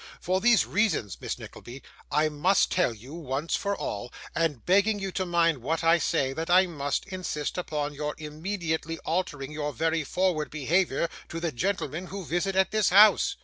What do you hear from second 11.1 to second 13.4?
to the gentlemen who visit at this house.